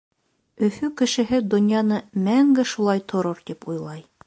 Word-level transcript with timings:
Өфө 0.67 0.89
кешеһе 1.01 1.41
донъяны 1.51 2.01
мәңге 2.29 2.67
шулай 2.73 3.07
торор 3.13 3.47
тип 3.51 3.71
уйлай. 3.75 4.05